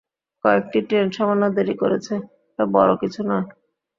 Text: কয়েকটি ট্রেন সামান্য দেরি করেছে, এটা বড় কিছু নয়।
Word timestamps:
কয়েকটি 0.45 0.79
ট্রেন 0.87 1.07
সামান্য 1.11 1.43
দেরি 1.57 1.75
করেছে, 1.77 2.13
এটা 2.49 2.65
বড় 2.75 2.91
কিছু 3.01 3.21
নয়। 3.29 3.45